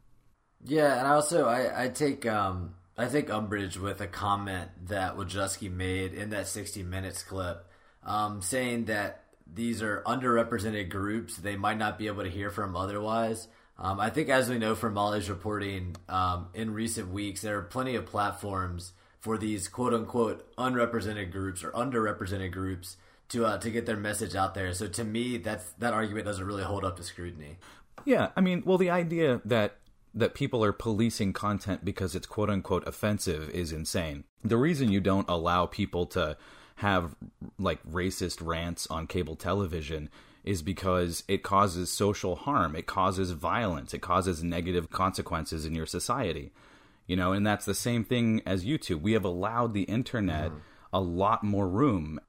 Yeah, 0.66 1.00
and 1.00 1.08
I 1.08 1.12
also 1.12 1.46
I, 1.48 1.86
I 1.86 1.88
take 1.88 2.26
um, 2.26 2.76
I 2.98 3.06
take 3.06 3.30
umbrage 3.30 3.78
with 3.78 4.02
a 4.02 4.08
comment 4.08 4.70
that 4.90 5.16
Wojcicki 5.16 5.72
made 5.72 6.14
in 6.14 6.32
that 6.32 6.50
60 6.50 6.84
minutes 6.84 7.24
clip, 7.24 7.66
um, 8.04 8.42
saying 8.42 8.86
that 8.86 9.24
these 9.48 9.82
are 9.82 10.04
underrepresented 10.06 10.90
groups 10.90 11.38
they 11.38 11.56
might 11.56 11.78
not 11.78 11.98
be 11.98 12.08
able 12.08 12.24
to 12.24 12.30
hear 12.30 12.50
from 12.50 12.76
otherwise. 12.76 13.48
Um, 13.80 14.02
I 14.02 14.10
think, 14.10 14.28
as 14.28 14.50
we 14.50 14.58
know 14.58 14.76
from 14.76 14.94
Molly's 14.94 15.30
reporting 15.30 15.96
um, 16.10 16.48
in 16.54 16.74
recent 16.74 17.12
weeks, 17.12 17.44
there 17.44 17.60
are 17.60 17.64
plenty 17.64 17.96
of 17.96 18.08
platforms 18.08 18.92
for 19.22 19.38
these 19.38 19.70
quote 19.70 19.94
unquote 19.94 20.46
unrepresented 20.58 21.32
groups 21.32 21.64
or 21.64 21.72
underrepresented 21.72 22.52
groups 22.52 22.98
to 23.30 23.46
uh, 23.46 23.58
to 23.58 23.70
get 23.70 23.86
their 23.86 23.98
message 23.98 24.36
out 24.36 24.54
there. 24.54 24.74
So 24.74 24.88
to 24.88 25.04
me, 25.04 25.38
that's 25.38 25.72
that 25.80 25.94
argument 25.94 26.26
doesn't 26.26 26.46
really 26.46 26.64
hold 26.64 26.86
up 26.86 26.98
to 26.98 27.04
scrutiny. 27.04 27.58
Yeah, 28.06 28.30
I 28.36 28.42
mean, 28.42 28.64
well, 28.66 28.78
the 28.78 28.90
idea 28.90 29.42
that 29.46 29.78
that 30.14 30.34
people 30.34 30.64
are 30.64 30.72
policing 30.72 31.34
content 31.34 31.84
because 31.84 32.16
it's 32.16 32.28
quote 32.28 32.50
unquote 32.50 32.88
offensive 32.88 33.50
is 33.50 33.72
insane. 33.72 34.24
The 34.44 34.58
reason 34.58 34.92
you 34.92 35.02
don't 35.02 35.28
allow 35.30 35.66
people 35.66 36.06
to 36.08 36.38
have 36.78 37.16
like 37.58 37.84
racist 37.84 38.46
rants 38.46 38.86
on 38.88 39.08
cable 39.08 39.36
television 39.36 40.10
is 40.44 40.62
because 40.62 41.24
it 41.28 41.42
causes 41.42 41.92
social 41.92 42.36
harm, 42.36 42.76
it 42.76 42.86
causes 42.86 43.32
violence, 43.32 43.94
it 43.94 44.02
causes 44.02 44.44
negative 44.44 44.92
consequences 44.92 45.66
in 45.66 45.74
your 45.74 45.88
society 45.88 46.52
you 47.08 47.16
know 47.16 47.34
and 47.34 47.46
that's 47.46 47.66
the 47.66 47.76
same 47.76 48.04
thing 48.04 48.42
as 48.46 48.66
youtube 48.66 49.02
we 49.02 49.14
have 49.14 49.26
allowed 49.26 49.74
the 49.74 49.84
internet 49.84 50.52
mm. 50.52 50.60
a 50.94 51.00
lot 51.00 51.44
more 51.44 51.68
room 51.68 52.20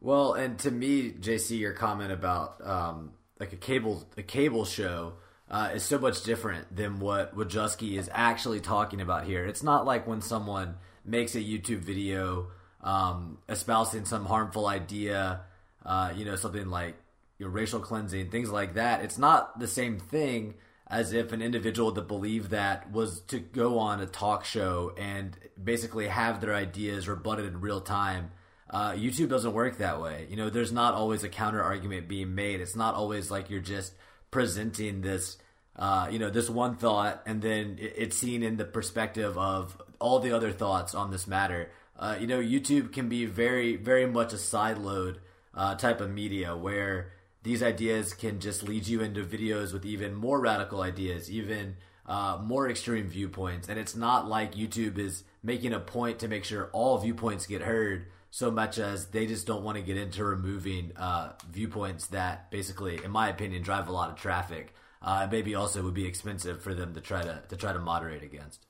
well 0.00 0.34
and 0.34 0.58
to 0.58 0.70
me 0.70 1.12
jc 1.12 1.58
your 1.58 1.72
comment 1.72 2.12
about 2.12 2.64
um, 2.66 3.12
like 3.38 3.52
a 3.52 3.56
cable 3.56 4.06
a 4.16 4.22
cable 4.22 4.64
show 4.64 5.14
uh, 5.50 5.70
is 5.74 5.82
so 5.82 5.98
much 5.98 6.22
different 6.24 6.74
than 6.74 7.00
what 7.00 7.36
Wojcicki 7.36 7.98
is 7.98 8.10
actually 8.12 8.60
talking 8.60 9.00
about 9.00 9.24
here. 9.24 9.46
It's 9.46 9.62
not 9.62 9.86
like 9.86 10.06
when 10.06 10.20
someone 10.20 10.76
makes 11.04 11.34
a 11.34 11.40
YouTube 11.40 11.78
video 11.78 12.48
um, 12.82 13.38
espousing 13.48 14.04
some 14.04 14.26
harmful 14.26 14.66
idea, 14.66 15.40
uh, 15.84 16.12
you 16.14 16.24
know, 16.24 16.36
something 16.36 16.68
like 16.68 16.96
you 17.38 17.46
know, 17.46 17.52
racial 17.52 17.80
cleansing, 17.80 18.30
things 18.30 18.50
like 18.50 18.74
that. 18.74 19.02
It's 19.02 19.18
not 19.18 19.58
the 19.58 19.66
same 19.66 19.98
thing 19.98 20.54
as 20.86 21.12
if 21.12 21.32
an 21.32 21.42
individual 21.42 21.92
that 21.92 22.08
believed 22.08 22.50
that 22.50 22.90
was 22.90 23.20
to 23.20 23.38
go 23.38 23.78
on 23.78 24.00
a 24.00 24.06
talk 24.06 24.44
show 24.44 24.92
and 24.96 25.36
basically 25.62 26.08
have 26.08 26.40
their 26.40 26.54
ideas 26.54 27.08
rebutted 27.08 27.46
in 27.46 27.60
real 27.60 27.80
time. 27.80 28.30
Uh, 28.70 28.92
YouTube 28.92 29.28
doesn't 29.28 29.52
work 29.52 29.78
that 29.78 30.00
way. 30.00 30.26
You 30.30 30.36
know, 30.36 30.50
there's 30.50 30.72
not 30.72 30.94
always 30.94 31.24
a 31.24 31.28
counter 31.28 31.62
argument 31.62 32.08
being 32.08 32.34
made. 32.34 32.60
It's 32.60 32.76
not 32.76 32.94
always 32.94 33.30
like 33.30 33.50
you're 33.50 33.60
just 33.60 33.94
presenting 34.30 35.00
this, 35.00 35.38
uh, 35.76 36.08
you 36.10 36.18
know, 36.18 36.30
this 36.30 36.50
one 36.50 36.76
thought 36.76 37.22
and 37.24 37.40
then 37.40 37.78
it's 37.80 38.16
seen 38.16 38.42
in 38.42 38.56
the 38.56 38.64
perspective 38.64 39.38
of 39.38 39.80
all 40.00 40.20
the 40.20 40.32
other 40.32 40.52
thoughts 40.52 40.94
on 40.94 41.10
this 41.10 41.26
matter. 41.26 41.70
Uh, 41.98 42.16
you 42.20 42.26
know, 42.26 42.40
YouTube 42.40 42.92
can 42.92 43.08
be 43.08 43.24
very, 43.24 43.76
very 43.76 44.06
much 44.06 44.32
a 44.32 44.38
side 44.38 44.78
load 44.78 45.20
uh, 45.54 45.74
type 45.74 46.00
of 46.00 46.10
media 46.10 46.56
where 46.56 47.12
these 47.42 47.62
ideas 47.62 48.12
can 48.12 48.38
just 48.40 48.62
lead 48.62 48.86
you 48.86 49.00
into 49.00 49.24
videos 49.24 49.72
with 49.72 49.84
even 49.86 50.14
more 50.14 50.40
radical 50.40 50.82
ideas, 50.82 51.30
even 51.30 51.76
uh, 52.06 52.38
more 52.42 52.68
extreme 52.68 53.08
viewpoints. 53.08 53.68
And 53.68 53.78
it's 53.78 53.96
not 53.96 54.28
like 54.28 54.54
YouTube 54.54 54.98
is 54.98 55.24
making 55.42 55.72
a 55.72 55.80
point 55.80 56.18
to 56.20 56.28
make 56.28 56.44
sure 56.44 56.68
all 56.72 56.98
viewpoints 56.98 57.46
get 57.46 57.62
heard 57.62 58.06
so 58.30 58.50
much 58.50 58.78
as 58.78 59.06
they 59.06 59.26
just 59.26 59.46
don't 59.46 59.62
want 59.62 59.76
to 59.76 59.82
get 59.82 59.96
into 59.96 60.24
removing 60.24 60.92
uh, 60.96 61.32
viewpoints 61.50 62.08
that 62.08 62.50
basically, 62.50 63.02
in 63.02 63.10
my 63.10 63.28
opinion, 63.28 63.62
drive 63.62 63.88
a 63.88 63.92
lot 63.92 64.10
of 64.10 64.16
traffic. 64.16 64.74
Uh, 65.00 65.28
maybe 65.30 65.54
also 65.54 65.82
would 65.82 65.94
be 65.94 66.06
expensive 66.06 66.60
for 66.60 66.74
them 66.74 66.92
to 66.94 67.00
try 67.00 67.22
to 67.22 67.42
to 67.48 67.56
try 67.56 67.72
to 67.72 67.78
moderate 67.78 68.22
against. 68.22 68.66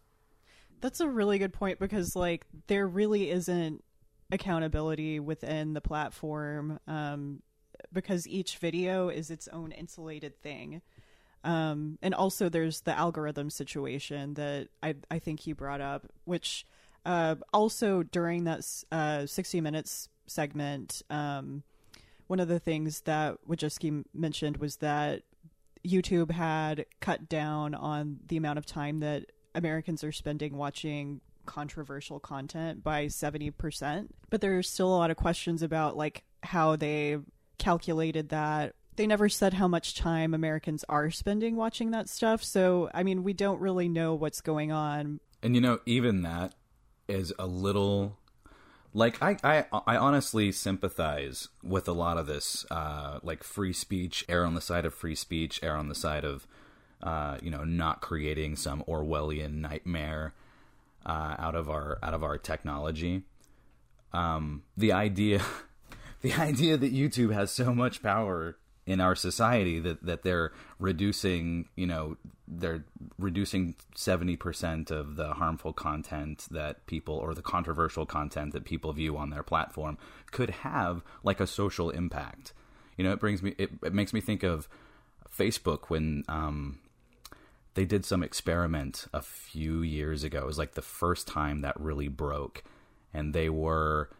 That's 0.80 1.00
a 1.00 1.08
really 1.08 1.38
good 1.38 1.52
point 1.52 1.78
because 1.78 2.14
like 2.14 2.46
there 2.66 2.86
really 2.86 3.30
isn't 3.30 3.82
accountability 4.30 5.20
within 5.20 5.72
the 5.72 5.80
platform. 5.80 6.78
Um, 6.86 7.42
because 7.92 8.26
each 8.26 8.58
video 8.58 9.08
is 9.08 9.30
its 9.30 9.48
own 9.48 9.72
insulated 9.72 10.40
thing. 10.42 10.82
Um, 11.44 11.98
and 12.02 12.14
also 12.14 12.48
there's 12.48 12.80
the 12.80 12.96
algorithm 12.96 13.50
situation 13.50 14.34
that 14.34 14.68
I, 14.82 14.96
I 15.10 15.18
think 15.18 15.46
you 15.46 15.54
brought 15.54 15.80
up, 15.80 16.06
which 16.24 16.66
uh, 17.04 17.36
also 17.52 18.02
during 18.02 18.44
that 18.44 18.66
uh, 18.92 19.26
60 19.26 19.60
minutes 19.60 20.08
segment, 20.26 21.02
um, 21.10 21.62
one 22.26 22.40
of 22.40 22.48
the 22.48 22.58
things 22.58 23.02
that 23.02 23.38
Wojcicki 23.48 24.04
mentioned 24.14 24.58
was 24.58 24.76
that 24.76 25.22
YouTube 25.86 26.30
had 26.30 26.86
cut 27.00 27.28
down 27.28 27.74
on 27.74 28.18
the 28.26 28.36
amount 28.36 28.58
of 28.58 28.66
time 28.66 29.00
that 29.00 29.26
Americans 29.54 30.04
are 30.04 30.12
spending 30.12 30.56
watching 30.56 31.20
controversial 31.46 32.20
content 32.20 32.84
by 32.84 33.06
70%. 33.06 34.08
But 34.30 34.40
there's 34.40 34.68
still 34.68 34.88
a 34.88 34.96
lot 34.96 35.10
of 35.10 35.16
questions 35.16 35.62
about 35.62 35.96
like 35.96 36.24
how 36.42 36.76
they 36.76 37.18
calculated 37.58 38.28
that. 38.28 38.74
They 38.96 39.06
never 39.06 39.28
said 39.28 39.54
how 39.54 39.68
much 39.68 39.94
time 39.94 40.34
Americans 40.34 40.84
are 40.88 41.10
spending 41.10 41.56
watching 41.56 41.92
that 41.92 42.08
stuff. 42.08 42.44
So, 42.44 42.90
I 42.92 43.02
mean, 43.02 43.22
we 43.22 43.32
don't 43.32 43.60
really 43.60 43.88
know 43.88 44.14
what's 44.14 44.40
going 44.40 44.72
on. 44.72 45.20
And 45.42 45.54
you 45.54 45.60
know, 45.60 45.78
even 45.86 46.22
that 46.22 46.54
is 47.08 47.32
a 47.38 47.46
little 47.46 48.18
like 48.94 49.22
I, 49.22 49.36
I 49.42 49.64
I 49.86 49.96
honestly 49.96 50.52
sympathize 50.52 51.48
with 51.62 51.88
a 51.88 51.92
lot 51.92 52.18
of 52.18 52.26
this 52.26 52.66
uh, 52.70 53.18
like 53.22 53.42
free 53.42 53.72
speech 53.72 54.24
err 54.28 54.44
on 54.44 54.54
the 54.54 54.60
side 54.60 54.84
of 54.84 54.94
free 54.94 55.14
speech 55.14 55.60
err 55.62 55.76
on 55.76 55.88
the 55.88 55.94
side 55.94 56.24
of 56.24 56.46
uh, 57.02 57.38
you 57.42 57.50
know 57.50 57.64
not 57.64 58.00
creating 58.00 58.56
some 58.56 58.82
Orwellian 58.84 59.54
nightmare 59.54 60.34
uh, 61.06 61.36
out 61.38 61.54
of 61.54 61.68
our 61.68 61.98
out 62.02 62.14
of 62.14 62.22
our 62.22 62.38
technology. 62.38 63.22
Um, 64.12 64.62
the 64.76 64.92
idea 64.92 65.42
the 66.22 66.34
idea 66.34 66.76
that 66.76 66.92
YouTube 66.92 67.32
has 67.32 67.50
so 67.50 67.74
much 67.74 68.02
power 68.02 68.56
in 68.86 69.00
our 69.00 69.14
society 69.14 69.78
that, 69.78 70.02
that 70.02 70.22
they're 70.22 70.50
reducing, 70.78 71.68
you 71.76 71.86
know, 71.86 72.16
they're 72.50 72.84
reducing 73.18 73.74
70% 73.94 74.90
of 74.90 75.16
the 75.16 75.34
harmful 75.34 75.72
content 75.72 76.46
that 76.50 76.86
people 76.86 77.14
or 77.14 77.34
the 77.34 77.42
controversial 77.42 78.06
content 78.06 78.52
that 78.52 78.64
people 78.64 78.92
view 78.92 79.16
on 79.16 79.30
their 79.30 79.42
platform 79.42 79.98
could 80.30 80.50
have 80.50 81.02
like 81.22 81.40
a 81.40 81.46
social 81.46 81.90
impact. 81.90 82.52
You 82.96 83.04
know, 83.04 83.12
it 83.12 83.20
brings 83.20 83.42
me, 83.42 83.54
it, 83.58 83.70
it 83.84 83.92
makes 83.92 84.12
me 84.12 84.20
think 84.20 84.42
of 84.42 84.68
Facebook 85.36 85.88
when, 85.88 86.24
um, 86.28 86.78
they 87.74 87.84
did 87.84 88.04
some 88.04 88.24
experiment 88.24 89.06
a 89.12 89.22
few 89.22 89.82
years 89.82 90.24
ago. 90.24 90.40
It 90.40 90.46
was 90.46 90.58
like 90.58 90.74
the 90.74 90.82
first 90.82 91.28
time 91.28 91.60
that 91.60 91.78
really 91.80 92.08
broke. 92.08 92.64
And 93.14 93.32
they 93.32 93.48
were 93.48 94.10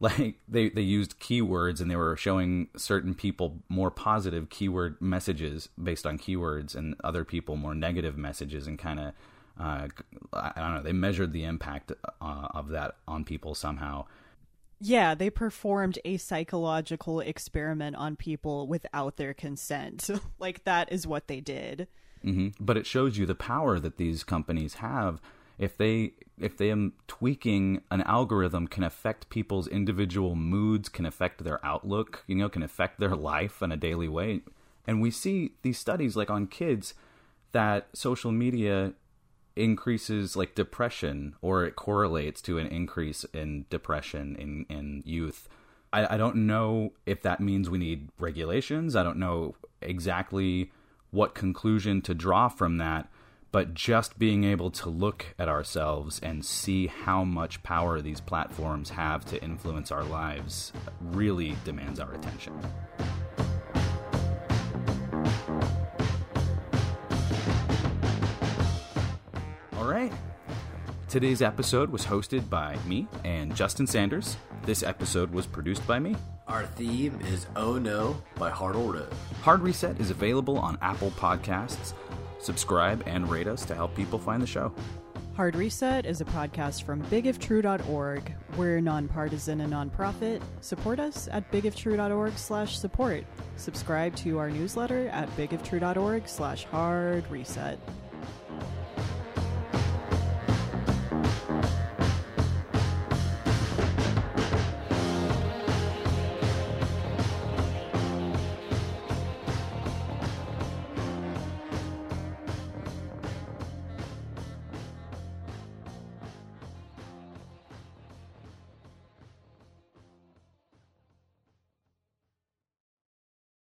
like 0.02 0.36
they 0.48 0.70
they 0.70 0.80
used 0.80 1.20
keywords 1.20 1.80
and 1.80 1.90
they 1.90 1.96
were 1.96 2.16
showing 2.16 2.68
certain 2.74 3.14
people 3.14 3.62
more 3.68 3.90
positive 3.90 4.48
keyword 4.48 5.00
messages 5.00 5.68
based 5.82 6.06
on 6.06 6.18
keywords 6.18 6.74
and 6.74 6.94
other 7.04 7.22
people 7.22 7.56
more 7.56 7.74
negative 7.74 8.16
messages 8.16 8.66
and 8.66 8.78
kind 8.78 8.98
of 8.98 9.12
uh, 9.58 9.88
I 10.32 10.52
don't 10.56 10.74
know 10.74 10.82
they 10.82 10.94
measured 10.94 11.34
the 11.34 11.44
impact 11.44 11.92
uh, 11.92 12.48
of 12.54 12.70
that 12.70 12.96
on 13.06 13.24
people 13.24 13.54
somehow. 13.54 14.06
Yeah, 14.82 15.14
they 15.14 15.28
performed 15.28 15.98
a 16.06 16.16
psychological 16.16 17.20
experiment 17.20 17.96
on 17.96 18.16
people 18.16 18.66
without 18.66 19.18
their 19.18 19.34
consent. 19.34 20.08
like 20.38 20.64
that 20.64 20.90
is 20.90 21.06
what 21.06 21.28
they 21.28 21.40
did. 21.40 21.86
Mm-hmm. 22.24 22.64
But 22.64 22.78
it 22.78 22.86
shows 22.86 23.18
you 23.18 23.26
the 23.26 23.34
power 23.34 23.78
that 23.78 23.98
these 23.98 24.24
companies 24.24 24.74
have 24.74 25.20
if 25.60 25.76
they 25.76 26.14
if 26.38 26.56
they 26.56 26.70
am 26.70 26.94
tweaking 27.06 27.82
an 27.90 28.00
algorithm 28.02 28.66
can 28.66 28.82
affect 28.82 29.28
people's 29.28 29.68
individual 29.68 30.34
moods 30.34 30.88
can 30.88 31.04
affect 31.04 31.44
their 31.44 31.64
outlook 31.64 32.24
you 32.26 32.34
know 32.34 32.48
can 32.48 32.62
affect 32.62 32.98
their 32.98 33.14
life 33.14 33.62
in 33.62 33.70
a 33.70 33.76
daily 33.76 34.08
way. 34.08 34.40
And 34.86 35.00
we 35.00 35.10
see 35.10 35.52
these 35.62 35.78
studies 35.78 36.16
like 36.16 36.30
on 36.30 36.46
kids 36.46 36.94
that 37.52 37.88
social 37.92 38.32
media 38.32 38.94
increases 39.54 40.34
like 40.34 40.54
depression 40.54 41.36
or 41.42 41.66
it 41.66 41.76
correlates 41.76 42.40
to 42.40 42.58
an 42.58 42.66
increase 42.66 43.24
in 43.34 43.66
depression 43.68 44.34
in 44.36 44.64
in 44.74 45.02
youth. 45.04 45.46
I, 45.92 46.14
I 46.14 46.16
don't 46.16 46.36
know 46.36 46.92
if 47.04 47.20
that 47.22 47.40
means 47.40 47.68
we 47.68 47.78
need 47.78 48.08
regulations. 48.18 48.96
I 48.96 49.02
don't 49.02 49.18
know 49.18 49.56
exactly 49.82 50.72
what 51.10 51.34
conclusion 51.34 52.00
to 52.02 52.14
draw 52.14 52.48
from 52.48 52.78
that 52.78 53.10
but 53.52 53.74
just 53.74 54.18
being 54.18 54.44
able 54.44 54.70
to 54.70 54.88
look 54.88 55.34
at 55.38 55.48
ourselves 55.48 56.20
and 56.22 56.44
see 56.44 56.86
how 56.86 57.24
much 57.24 57.62
power 57.62 58.00
these 58.00 58.20
platforms 58.20 58.90
have 58.90 59.24
to 59.24 59.42
influence 59.42 59.90
our 59.90 60.04
lives 60.04 60.72
really 61.00 61.56
demands 61.64 61.98
our 61.98 62.12
attention. 62.14 62.52
All 69.76 69.86
right. 69.86 70.12
Today's 71.08 71.42
episode 71.42 71.90
was 71.90 72.06
hosted 72.06 72.48
by 72.48 72.76
me 72.86 73.08
and 73.24 73.56
Justin 73.56 73.86
Sanders. 73.88 74.36
This 74.64 74.84
episode 74.84 75.32
was 75.32 75.44
produced 75.44 75.84
by 75.86 75.98
me. 75.98 76.14
Our 76.46 76.66
theme 76.66 77.18
is 77.32 77.46
Oh 77.56 77.78
No 77.78 78.22
by 78.36 78.50
Hartle 78.50 78.92
Road. 78.92 79.12
Hard 79.42 79.60
Reset 79.62 79.98
is 80.00 80.10
available 80.10 80.58
on 80.58 80.78
Apple 80.82 81.10
Podcasts, 81.12 81.94
subscribe, 82.40 83.02
and 83.06 83.30
rate 83.30 83.46
us 83.46 83.64
to 83.66 83.74
help 83.74 83.94
people 83.94 84.18
find 84.18 84.42
the 84.42 84.46
show. 84.46 84.72
Hard 85.34 85.54
Reset 85.54 86.04
is 86.04 86.20
a 86.20 86.24
podcast 86.26 86.82
from 86.82 87.02
bigiftrue.org. 87.04 88.34
We're 88.56 88.80
nonpartisan 88.80 89.60
and 89.62 89.72
nonprofit. 89.72 90.42
Support 90.60 91.00
us 91.00 91.28
at 91.32 91.50
bigiftrue.org 91.50 92.36
slash 92.36 92.78
support. 92.78 93.24
Subscribe 93.56 94.14
to 94.16 94.38
our 94.38 94.50
newsletter 94.50 95.08
at 95.08 95.34
bigiftrue.org 95.36 96.28
slash 96.28 96.64
hard 96.64 97.30
reset. 97.30 97.78